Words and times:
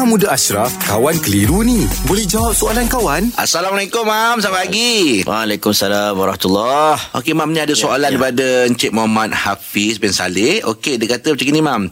Imam 0.00 0.16
Muda 0.16 0.32
Ashraf, 0.32 0.72
kawan 0.80 1.20
keliru 1.20 1.60
ni. 1.60 1.84
Boleh 2.08 2.24
jawab 2.24 2.56
soalan 2.56 2.88
kawan? 2.88 3.36
Assalamualaikum 3.36 4.00
Mam 4.00 4.40
Selamat 4.40 4.64
pagi 4.64 5.20
Waalaikumsalam 5.28 6.16
warahmatullahi 6.16 7.20
Okey 7.20 7.36
Mam 7.36 7.52
ni 7.52 7.60
ada 7.60 7.76
soalan 7.76 8.08
ya. 8.08 8.16
daripada 8.16 8.64
Encik 8.64 8.96
Muhammad 8.96 9.36
Hafiz 9.36 10.00
bin 10.00 10.08
Saleh 10.08 10.64
Okey 10.64 10.96
dia 10.96 11.04
kata 11.04 11.36
macam 11.36 11.52
ni 11.52 11.60
Mam 11.60 11.82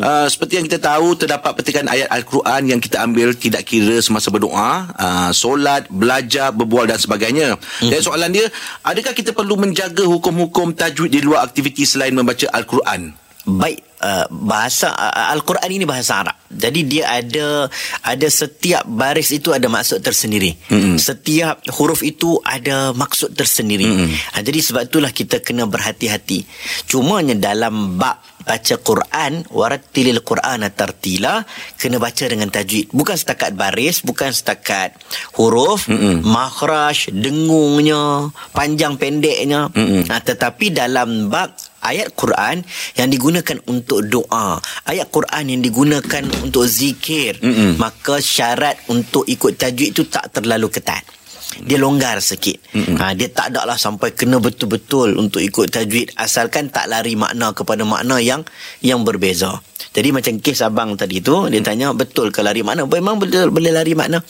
uh, 0.00 0.24
Seperti 0.32 0.56
yang 0.56 0.64
kita 0.64 0.80
tahu 0.80 1.12
Terdapat 1.20 1.60
petikan 1.60 1.84
ayat 1.84 2.08
Al-Quran 2.08 2.72
Yang 2.72 2.88
kita 2.88 3.04
ambil 3.04 3.36
Tidak 3.36 3.60
kira 3.60 4.00
semasa 4.00 4.32
berdoa 4.32 4.88
uh, 4.88 5.28
Solat, 5.36 5.92
belajar, 5.92 6.56
berbual 6.56 6.88
dan 6.88 6.96
sebagainya 6.96 7.60
Mhm. 7.84 7.92
Dan 7.92 8.00
soalan 8.00 8.32
dia 8.32 8.48
Adakah 8.80 9.12
kita 9.12 9.36
perlu 9.36 9.60
menjaga 9.60 10.08
hukum-hukum 10.08 10.72
tajwid 10.72 11.12
Di 11.12 11.20
luar 11.20 11.44
aktiviti 11.44 11.84
selain 11.84 12.16
membaca 12.16 12.48
Al-Quran? 12.48 13.27
Baik 13.48 13.88
uh, 14.02 14.26
bahasa 14.30 14.92
uh, 14.92 15.32
Al-Quran 15.34 15.70
ini 15.72 15.84
bahasa 15.88 16.22
Arab. 16.22 16.36
Jadi 16.48 16.80
dia 16.84 17.04
ada 17.08 17.68
ada 18.04 18.28
setiap 18.28 18.84
baris 18.88 19.32
itu 19.34 19.52
ada 19.52 19.66
maksud 19.66 20.04
tersendiri. 20.04 20.54
Mm-hmm. 20.70 20.96
Setiap 20.96 21.56
huruf 21.76 22.04
itu 22.04 22.38
ada 22.44 22.92
maksud 22.92 23.34
tersendiri. 23.34 23.88
Mm-hmm. 23.88 24.44
Jadi 24.44 24.58
sebab 24.60 24.82
itulah 24.88 25.12
kita 25.12 25.40
kena 25.40 25.64
berhati-hati. 25.64 26.44
Cumanya 26.88 27.36
dalam 27.36 27.96
bab 27.96 28.20
baca 28.48 28.80
Quran 28.80 29.44
warattilil 29.52 30.24
Quran 30.24 30.64
tartila 30.72 31.44
kena 31.76 32.00
baca 32.00 32.24
dengan 32.24 32.48
tajwid 32.48 32.88
bukan 32.96 33.12
setakat 33.12 33.52
baris 33.52 34.00
bukan 34.00 34.32
setakat 34.32 34.96
huruf 35.36 35.84
mm 35.84 36.24
makhraj 36.24 37.12
dengungnya 37.12 38.32
panjang 38.56 38.96
pendeknya 38.96 39.68
ha, 40.08 40.16
tetapi 40.24 40.72
dalam 40.72 41.28
bab 41.28 41.52
ayat 41.88 42.12
Quran 42.12 42.60
yang 42.94 43.08
digunakan 43.08 43.58
untuk 43.66 44.04
doa. 44.04 44.60
Ayat 44.84 45.08
Quran 45.08 45.44
yang 45.56 45.60
digunakan 45.64 46.24
untuk 46.44 46.68
zikir. 46.68 47.40
Mm-mm. 47.40 47.80
maka 47.80 48.20
syarat 48.20 48.76
untuk 48.92 49.24
ikut 49.24 49.56
tajwid 49.56 49.96
itu 49.96 50.02
tak 50.06 50.30
terlalu 50.34 50.68
ketat 50.68 51.17
dia 51.64 51.80
longgar 51.80 52.20
sikit. 52.20 52.60
Ha, 52.76 53.16
dia 53.16 53.32
tak 53.32 53.56
ada 53.56 53.64
lah 53.64 53.80
sampai 53.80 54.12
kena 54.12 54.36
betul-betul 54.36 55.16
untuk 55.16 55.40
ikut 55.40 55.72
tajwid 55.72 56.12
asalkan 56.20 56.68
tak 56.68 56.92
lari 56.92 57.16
makna 57.16 57.56
kepada 57.56 57.82
makna 57.88 58.20
yang 58.20 58.44
yang 58.84 59.02
berbeza. 59.02 59.56
Jadi 59.88 60.12
macam 60.12 60.36
kes 60.38 60.60
abang 60.60 60.94
tadi 60.94 61.24
tu 61.24 61.48
dia 61.48 61.64
tanya 61.64 61.96
betul 61.96 62.28
ke 62.28 62.44
lari 62.44 62.60
makna? 62.60 62.84
Memang 62.84 63.16
betul 63.16 63.48
boleh 63.48 63.72
lari 63.72 63.96
makna. 63.96 64.20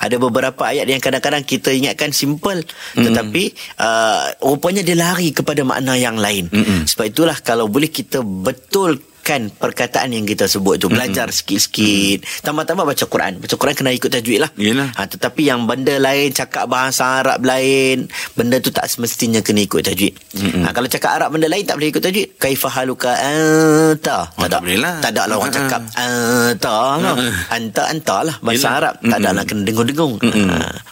Ada 0.00 0.16
beberapa 0.16 0.64
ayat 0.64 0.88
yang 0.88 0.98
kadang-kadang 0.98 1.44
kita 1.44 1.70
ingatkan 1.70 2.10
simple 2.10 2.64
tetapi 2.96 3.52
uh, 3.78 4.32
rupanya 4.40 4.80
dia 4.80 4.96
lari 4.96 5.30
kepada 5.36 5.62
makna 5.62 5.94
yang 5.94 6.16
lain. 6.16 6.48
Sebab 6.88 7.04
itulah 7.04 7.36
kalau 7.44 7.68
boleh 7.68 7.92
kita 7.92 8.24
betul 8.24 9.11
kan 9.22 9.48
perkataan 9.48 10.10
yang 10.10 10.22
kita 10.22 10.44
sebut 10.44 10.76
tu 10.76 10.86
belajar 10.86 11.24
mm-hmm. 11.24 11.38
sikit-sikit 11.38 12.18
tambah-tambah 12.40 12.82
baca 12.84 13.04
Quran 13.04 13.38
baca 13.38 13.54
Quran 13.54 13.74
kena 13.74 13.90
ikut 13.92 14.10
tajwid 14.10 14.38
lah 14.38 14.50
Yelah. 14.56 14.90
ha, 14.90 15.02
tetapi 15.04 15.42
yang 15.44 15.62
benda 15.62 15.96
lain 15.96 16.30
cakap 16.30 16.66
bahasa 16.66 17.22
Arab 17.22 17.40
lain 17.40 18.06
benda 18.32 18.58
tu 18.58 18.68
tak 18.68 18.84
semestinya 18.84 19.38
kena 19.38 19.62
ikut 19.62 19.78
tajwid 19.80 20.10
mm-hmm. 20.10 20.62
ha, 20.62 20.70
kalau 20.70 20.86
cakap 20.86 21.10
Arab 21.14 21.32
benda 21.32 21.46
lain 21.46 21.62
tak 21.62 21.76
boleh 21.76 21.88
ikut 21.88 22.02
tajwid 22.02 22.28
kaifahaluka 22.36 23.14
anta 23.14 24.26
Oh, 24.34 24.44
tak 24.44 24.60
boleh 24.60 24.76
lah. 24.76 24.98
tak 24.98 25.10
ada 25.12 25.22
lah 25.24 25.36
orang 25.36 25.48
Ha. 25.48 25.58
cakap 25.60 25.82
anta 25.94 26.76
lah. 26.96 27.14
anta 27.54 27.82
anta 27.86 28.16
lah 28.22 28.36
bahasa 28.38 28.58
Yelah. 28.58 28.74
Arab 28.76 28.94
tak 29.00 29.18
ada 29.18 29.30
lah 29.32 29.44
kena 29.44 29.62
dengung-dengung 29.62 30.14
ha. 30.18 30.66